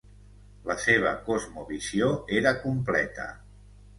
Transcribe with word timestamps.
La 0.69 0.77
seva 0.85 1.09
cosmovisió 1.27 2.09
era 2.39 2.53
completa 2.65 3.31